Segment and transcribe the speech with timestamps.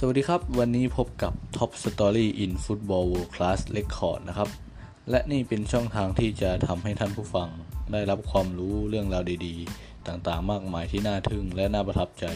[0.00, 4.48] สวัสดีครับ วันนี้พบกับ Top Story in Football World Class Record นะครับ
[5.10, 7.48] และนี่เป็นช่องทางที่จะทำให้ท่านผู้ฟัง
[7.92, 12.26] ได้รับความรู้เรื่องราวดีๆ ต่างๆ มากมายที่น่าทึ่งและน่าประทับใจ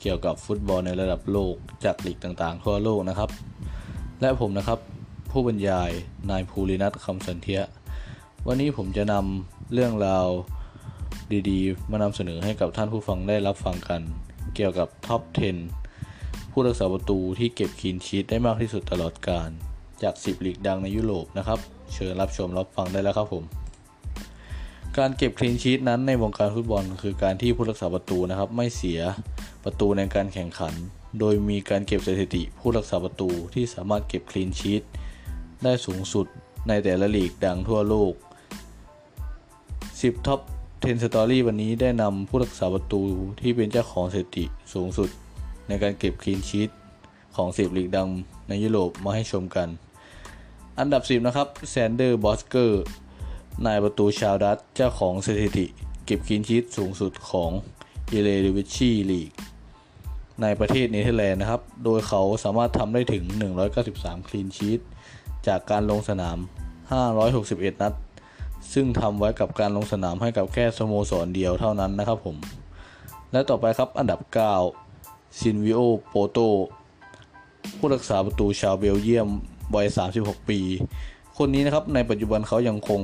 [0.00, 3.30] เกี่ยวกับฟุตบอลในระดับโลกจากลีกต่างๆ ทั่วโลกนะครับ
[4.20, 4.78] และผมนะครับ
[5.30, 5.90] ผู้บรรยาย
[6.30, 7.62] นายภูรินัทคำสันเทีย
[8.46, 10.28] วันนี้ผมจะนำเรื่องราว
[11.50, 14.00] ดีๆ มานำเสนอให้กับท่านผู้ฟังได้รับฟังกัน
[14.54, 15.85] เกี่ยวกับท็อป 10
[16.58, 19.50] ผู้รักษาประตูที่เก็บคีนชีตได้มากที่สุดตลอดการ
[20.02, 21.58] จาก 10ลีกดังในยุโรปนะครับ
[21.94, 23.44] เชิญรับชมรับฟังได้แล้วครับผม
[24.98, 29.00] การเก็บคลีนชีตนั้นในวงการฟุตบอล คือการที่ผู้รักษาประตูนะครับไม่เสีย
[29.64, 30.74] ประตูในการแข่งขัน
[31.20, 34.82] โดยมีการเก็บสถิติผู้รักษาประตูที่สามารถเก็บคลีนชีต
[35.62, 36.26] ได้สูงสุด
[36.68, 38.12] ในแต่ละลีกดังทั่วโลก
[39.60, 40.40] Top
[40.82, 43.00] 10 Story วันนี้ได้นำผู้รักษาประตู
[43.40, 44.44] ที่เป็นเจ้าของสถิติ
[44.74, 45.10] สูงสุด
[45.68, 46.70] ในการเก็บคลีนชีต
[47.36, 48.08] ของ10ลีกดัง
[48.48, 49.68] ในยุโรปมาให้ชมกัน
[50.78, 52.82] อันดับ 10 นะครับแซนเดอร์บอสเกอร์
[53.66, 55.66] นายประตูชาวดัตเจ้าของสถิติ
[56.06, 57.50] เก็บคลีนชีตสูงสุดของ
[58.08, 59.30] เอเรดิวิซี่ลีก
[60.42, 63.24] ในประเทศเนเธอร์แลนด์นะครับ โดยเขาสามารถทำได้ถึง
[63.76, 64.80] 193 คลีนชีต
[65.46, 66.38] จากการลงสนาม
[67.14, 67.94] 561 นัด
[68.72, 72.36] ซึ่งทำไว้กับการลงสนามให้กับแค่สโมสรเดียวเท่านั้นนะครับผม
[73.32, 74.85] และต่อไปครับอันดับ 9
[75.40, 76.38] ซิลวิโอโปรโต
[77.76, 79.28] ผู้รักษาประตูชาวเบลเยียม
[79.74, 79.86] วัย
[80.18, 80.60] 36 ปี
[81.38, 83.00] คนนี้นะครับในปัจจุบันเขายังคง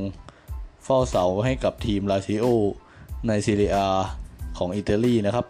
[0.84, 2.47] เฝ้าเสาให้กับทีมลาซิโอ
[3.27, 3.77] ในเซเรีย อา
[4.58, 5.47] ของอิตาลีนะครับ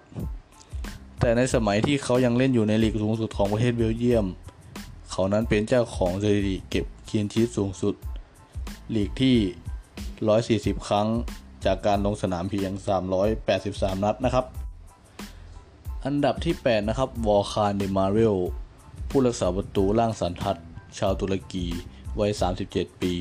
[1.21, 4.27] แต่ในสมัยที่เขายังเล่นอยู่ในลีกสูงสุดของประเทศเบลเยียม
[5.11, 7.95] เขานั้นเป็นเจ้าของสถิติเก็บคลีนชีตสูงสุด
[8.95, 9.37] ลีกที่
[10.77, 11.09] 140 ครั้ง
[11.65, 12.71] จากการลงสนามเพียง
[13.39, 14.45] 383 นัดนะครับ
[16.07, 18.37] อันดับที่ 8 นะครับ โวลคาน เดมิเรล
[19.09, 20.57] ผู้รักษาประตูร่างสันทัด
[20.99, 21.67] ชาวตุรกี
[22.21, 22.33] วัย
[22.67, 23.15] 37 ปี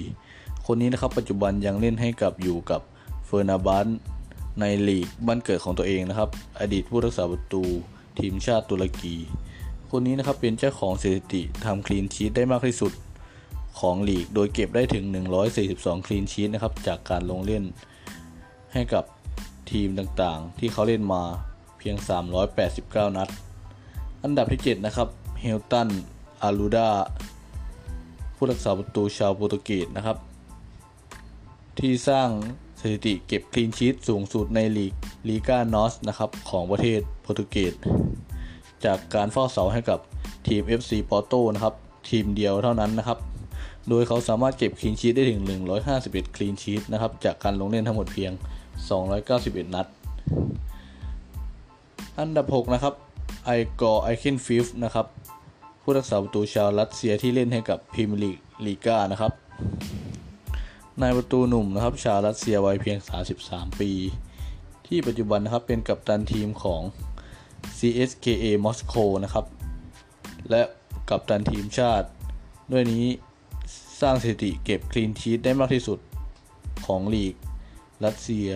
[0.66, 2.81] คนนี้นะครับปัจจุบันยังเล่นให้กับอยู่กับ
[3.25, 3.88] เฟเนร์บาห์เช่
[4.59, 7.64] ในลีกบ้านเกิดของตัวเองนะครับ อดีตผู้รักษาประตู
[8.20, 9.16] ทีมชาติตุรกี
[9.91, 12.94] คนนี้นะครับเป็นเจ้าของสถิติทำคลีนชีตได้มากที่สุด
[13.80, 15.03] ของลีก โดยเก็บได้ถึง
[15.56, 17.64] 142 คลีนชีตนะครับจากการลงเล่น
[18.74, 19.03] ให้กับ
[19.72, 21.24] ทีมต่างๆ ที่เขาเล่นมา
[21.81, 21.97] เพียง
[22.58, 23.30] 389 นัด
[24.24, 25.08] อันดับที่ 7 นะครับ
[25.42, 25.90] เฮลตัน
[26.42, 26.90] อารูดา
[28.36, 30.18] ผู้รักษาประตูชาวโปรตุเกสนะครับ
[31.80, 32.30] ที่สร้าง
[32.80, 34.94] สถิติเก็บคลีนชีตสูงสุดในลีก
[35.28, 37.74] ลีกานอสนะครับของประเทศโปรตุเกส
[38.86, 40.00] จากการเฝ้าเสาให้กับ
[40.47, 41.75] ทีม FC ปอร์โตนะครับ
[42.09, 43.20] ทีมเดียวเท่านั้นนะครับ
[43.90, 45.41] โดยเขาสามารถเก็บคลีนชีตได้ถึง
[45.90, 48.31] 151 คลีนชีตนะครับ จากการลงเล่นทั้งหมดเพียง
[49.03, 49.88] 291 นัด
[52.19, 52.94] อันดับ 6 นะครับ
[53.46, 55.07] อิกอร์ อคินเฟเยฟนะครับ
[55.81, 59.31] ผู้รักษาประตูชาวรัสเซียที่เล่นให้กับพรีเมียร์ลีกลีกานะครับ
[61.01, 62.97] นายประตูหนุ่มนะครับ ชาวรัสเซียวัยเพียง
[63.39, 63.91] 33 ปี
[64.88, 66.81] ที่ปัจจุบันนะครับเป็นกัปตันทีมของ
[67.77, 69.45] CSKA มอสโกนะครับ
[70.49, 70.61] และ
[71.09, 72.07] กัปตันทีมชาติ
[72.72, 73.05] ด้วยนี้
[74.01, 75.99] สร้างสถิติเก็บคลีนชีตได้มากที่สุด
[76.85, 77.35] ของลีก
[78.05, 78.49] รัสเซีย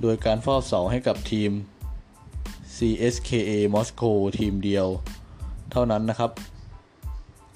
[0.00, 1.50] โดยการเฝ้าเสาให้กับทีม
[2.78, 4.02] CSKA มอสโก
[4.38, 4.86] ทีมเดียว
[5.72, 6.30] เท่านั้นนะครับ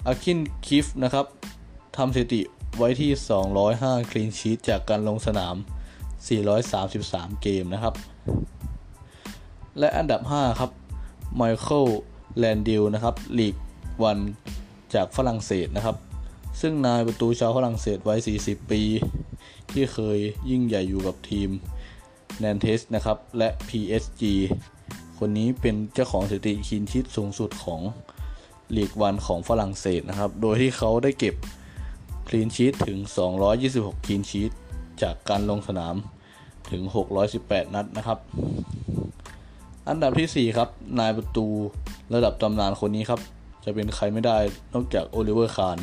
[0.07, 1.25] อาคินคิฟนะครับ
[1.97, 2.41] ทำสถิติ
[2.77, 3.11] ไว้ที่
[3.61, 5.55] 205 คลีนชีตจากการลงสนาม
[6.27, 7.93] 433 เกมนะครับ
[9.79, 10.71] และอันดับ 5 ครับ
[11.35, 11.85] ไมเคิล
[12.37, 13.55] แลนดิลนะครับลีก
[14.03, 14.19] วัน
[14.93, 15.97] จากฝรั่งเศสนะครับ
[16.61, 18.81] ซึ่งนายประตูชาวฝรั่งเศสไวัย40 ปี
[19.71, 20.17] ที่เคย
[20.49, 21.49] ยิ่งใหญ่อยู่กับทีม
[22.39, 24.23] แนนเทสนะครับ และ PSG
[25.25, 27.81] คนนี้เป็นเจ้าของสถิติคลีนชีตสูงสุดของ
[28.75, 31.35] ลีกวันของฝรั่งเศสนะครับ โดยที่เขาได้เก็บ
[32.27, 32.97] คลีนชีตถึง
[33.51, 34.51] 226คลีนชีต
[35.01, 35.95] จากการลงสนาม
[36.71, 36.81] ถึง
[37.29, 38.19] 618 นัดนะครับ
[39.89, 40.69] อันดับที่ 4 ครับ
[40.99, 41.45] นายประตู
[42.13, 43.19] ระดับตำนานคนนี้ครับ
[43.63, 44.37] จะเป็นใครไม่ได้
[44.73, 45.77] นอกจากโอลิเวอร์คาร์น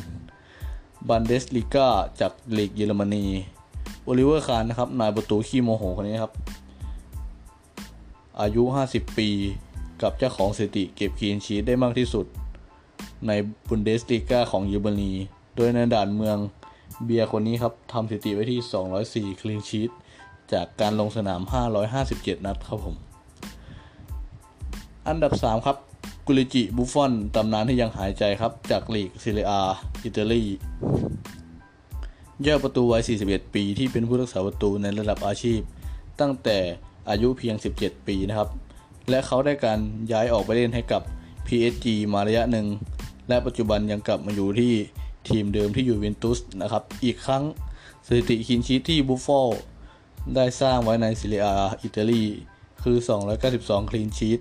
[1.09, 1.88] บุนเดสลีกา
[2.20, 3.25] จากลีกเยอรมนี
[4.05, 6.35] โอลิเวอร์คาร์นนะครับ นายประตูขี้โมโหคนนี้ครับ
[8.40, 9.28] อายุ 50 ปี
[10.02, 12.26] กับเจ้าของสถิติเก็บคลีนชีตได้มากที่สุด
[13.26, 13.32] ใน
[13.69, 15.12] บุนเดสลีกาของเยอรมนี
[15.56, 16.38] โดยในด่านเมือง
[17.04, 18.60] เบียร์คนนี้ครับทำสถิติไว้ที่
[19.37, 19.90] 204 คลีนชีต
[20.52, 21.40] จากการลงสนาม
[21.92, 22.96] 557 นัดครับผม
[25.08, 25.76] อันดับ 3 ครับ
[26.26, 29.46] กุลิจิบุฟฟอนตำนานที่ยังหายใจครับ จากลีกซิเลีย
[30.04, 30.42] อิตาลี
[32.46, 35.60] ยอดประตูวัย 41 ปีที่เป็นผู้รักษาประตูในระดับอาชีพ
[36.20, 36.58] ตั้งแต่
[37.08, 38.49] อายุเพียง 17 ปีนะครับ
[39.11, 39.79] และเขาได้การ
[40.12, 41.02] ย้ายออกไปเล่นให้กับ
[41.47, 42.67] PSG มาระยะหนึ่ง
[43.29, 44.73] และปัจจุบันยังกลับมาอยู่ที่
[45.29, 47.44] ทีมเดิมที่อยู่เวนตุสนะครับ อีกครั้ง
[48.06, 49.49] สถิติคินชีตที่บุฟฟอล
[50.35, 51.47] ได้สร้างไว้ในซิเลีย
[51.82, 52.23] อิตาลี
[52.82, 52.97] คือ
[53.44, 54.41] 292 คลีนชีต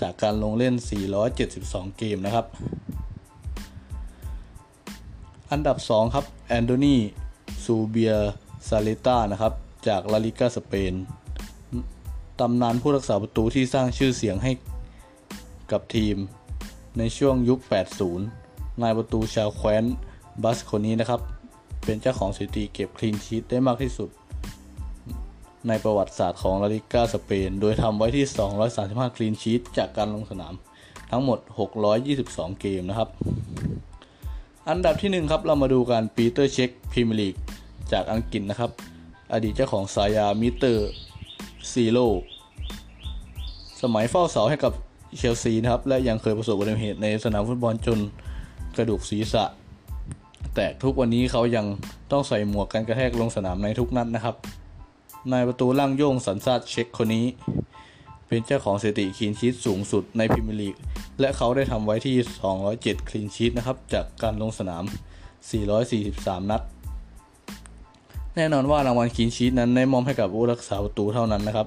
[0.00, 0.74] จากการลงเล่น
[1.36, 2.46] 472 เกมนะครับ
[5.50, 6.96] อันดับ 2 ครับ แอนโดนี
[7.64, 8.14] ซูบิ
[8.68, 9.52] ซาร์เรต้านะครับ
[9.88, 10.92] จากลาลิกาสเปน
[12.42, 14.52] ตำนานผู้รักษาประตูที่สร้างชื่อเสียงให้
[15.72, 16.16] กับทีม
[16.98, 17.60] ในช่วงยุค
[18.20, 19.84] 80 นายประตูชาวแคว้น
[20.42, 21.20] บาสก์คนนี้นะครับ
[21.84, 24.10] เป็นเจ้าของสถิติเก็บคลีนชีตได้มากที่สุด
[25.68, 28.24] ในประวัติศาสตร์ของลาลิก้าสเปน โดยทำไว้ที่
[28.70, 30.54] 235 คลีนชีตจากการลงสนาม
[31.10, 31.38] ทั้งหมด
[32.00, 33.08] 622 เกมนะครับ
[34.68, 37.34] อันดับที่ 1 ครับ เรามาดูกันปีเตอร์เช็คพรีเมียร์ลีก
[37.92, 38.70] จากอังกฤษนะครับ
[39.32, 40.78] อดีตเจ้าของฉายา Mr.
[40.78, 42.08] Zero
[43.82, 44.72] สมัยเฝ้าเสาให้กับ
[45.16, 47.98] เชลซีนะครับ และยังเคยประสบอุบัติเหตุในสนามฟุตบอลจน
[48.76, 49.44] กระดูกศีรษะ
[50.54, 51.66] แต่ทุกวันนี้เขายัง
[52.12, 54.36] ต้องใส่หมวกกันกระแทกลงสนามในทุกนัดนะครับ
[55.32, 57.26] นายประตูร่างโย่งสัญชาติเช็กคนนี้
[58.28, 60.74] เป็นเจ้าของสถิติคลีนชีตสูงสุดในพรีเมียร์ลีก
[61.20, 62.16] และเขาได้ทำไว้ที่
[62.62, 64.84] 207 คลีนชีตนะครับ จากการลงสนาม
[65.62, 66.62] 443 นัด
[68.36, 71.66] แน่นอนว่ารางวัลคลีนชีตนั้นได้มอบให้กับผู้รักษาประตูเท่านั้นนะครับ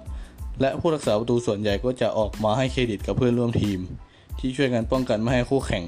[0.62, 3.80] และผู้รักษาประตูส่วนใหญ่ก็จะออกมาให้เครดิตกับเพื่อนร่วมทีม
[4.40, 5.84] ที่ช่วยกันป้องกันไม่ให้คู่แข่ง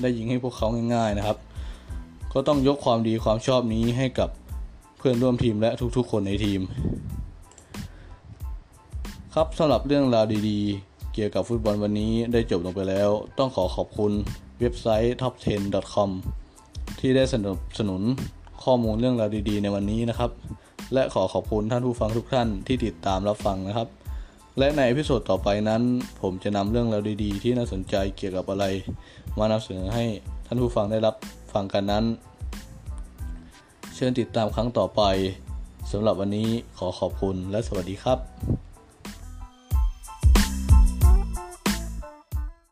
[0.00, 1.36] ได้ยิงให้พวกเขาง่าย ๆนะครับ
[2.32, 4.30] ก็ต้องยกความดีความชอบนี้ให้กับ
[4.98, 6.60] เพื่อนร่วมทีมและทุกๆ คนในทีม
[9.34, 14.12] ครับสำหรับเรื่องราวดีๆ เกี่ยวกับฟุตบอลวันนี้ได้จบลงไปแล้ว ต้องขอขอบคุณ
[14.60, 16.10] เว็บไซต์ top10.com
[16.98, 18.02] ที่ได้สนับสนุน
[18.64, 20.30] ข้อมูลเรื่องราวดีๆ ในวันนี้นะครับ
[20.94, 23.88] และขอขอบคุณท่านผู้ฟังทุกท่านที่ติดตามรับฟังนะครับ
[24.58, 25.82] และในพิโซดต่อไปนั้น
[26.20, 28.64] ผมจะนำเรื่องราวดีๆ ที่น่าสนใจเกี่ยวกับอะไร
[29.38, 30.04] มานำเสนอให้
[30.46, 31.14] ท่านผู้ฟังได้รับ
[31.52, 32.04] ฟังกันนั้น
[33.94, 35.02] เชิญติดตามครั้งต่อไป
[35.92, 38.18] สำหรับวันนี้ขอขอบคุณและสวัสดีครับ